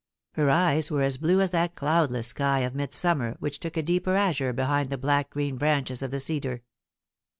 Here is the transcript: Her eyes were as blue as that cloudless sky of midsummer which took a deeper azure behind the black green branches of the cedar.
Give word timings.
Her 0.33 0.49
eyes 0.49 0.89
were 0.89 1.03
as 1.03 1.17
blue 1.17 1.41
as 1.41 1.51
that 1.51 1.75
cloudless 1.75 2.29
sky 2.29 2.61
of 2.61 2.73
midsummer 2.73 3.35
which 3.39 3.59
took 3.59 3.77
a 3.77 3.83
deeper 3.83 4.15
azure 4.15 4.51
behind 4.51 4.89
the 4.89 4.97
black 4.97 5.29
green 5.29 5.57
branches 5.57 6.01
of 6.01 6.09
the 6.09 6.19
cedar. 6.19 6.63